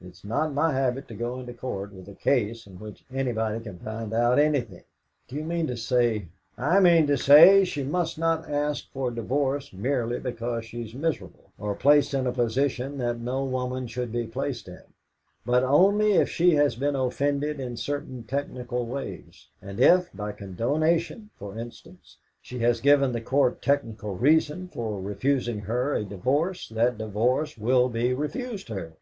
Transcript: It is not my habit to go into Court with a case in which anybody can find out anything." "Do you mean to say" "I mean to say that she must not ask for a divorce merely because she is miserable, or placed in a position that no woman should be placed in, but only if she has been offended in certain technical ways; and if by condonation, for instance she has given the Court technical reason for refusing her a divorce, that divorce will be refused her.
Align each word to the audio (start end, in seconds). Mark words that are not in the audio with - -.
It 0.00 0.06
is 0.06 0.22
not 0.24 0.54
my 0.54 0.72
habit 0.72 1.08
to 1.08 1.14
go 1.16 1.40
into 1.40 1.52
Court 1.52 1.92
with 1.92 2.06
a 2.08 2.14
case 2.14 2.68
in 2.68 2.78
which 2.78 3.04
anybody 3.12 3.58
can 3.58 3.80
find 3.80 4.14
out 4.14 4.38
anything." 4.38 4.84
"Do 5.26 5.34
you 5.34 5.42
mean 5.42 5.66
to 5.66 5.76
say" 5.76 6.28
"I 6.56 6.78
mean 6.78 7.08
to 7.08 7.16
say 7.18 7.58
that 7.58 7.64
she 7.64 7.82
must 7.82 8.16
not 8.16 8.48
ask 8.48 8.88
for 8.92 9.08
a 9.08 9.14
divorce 9.16 9.72
merely 9.72 10.20
because 10.20 10.66
she 10.66 10.84
is 10.84 10.94
miserable, 10.94 11.50
or 11.58 11.74
placed 11.74 12.14
in 12.14 12.28
a 12.28 12.32
position 12.32 12.98
that 12.98 13.18
no 13.18 13.44
woman 13.44 13.88
should 13.88 14.12
be 14.12 14.28
placed 14.28 14.68
in, 14.68 14.84
but 15.44 15.64
only 15.64 16.12
if 16.12 16.28
she 16.28 16.52
has 16.54 16.76
been 16.76 16.94
offended 16.94 17.58
in 17.58 17.76
certain 17.76 18.22
technical 18.22 18.86
ways; 18.86 19.48
and 19.60 19.80
if 19.80 20.12
by 20.14 20.30
condonation, 20.30 21.30
for 21.34 21.58
instance 21.58 22.18
she 22.40 22.60
has 22.60 22.80
given 22.80 23.10
the 23.10 23.20
Court 23.20 23.60
technical 23.60 24.14
reason 24.14 24.68
for 24.68 25.00
refusing 25.00 25.62
her 25.62 25.92
a 25.92 26.04
divorce, 26.04 26.68
that 26.68 26.96
divorce 26.98 27.58
will 27.58 27.88
be 27.88 28.14
refused 28.14 28.68
her. 28.68 28.92